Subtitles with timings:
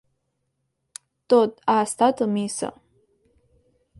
[1.33, 2.73] Tot ha estat a missa.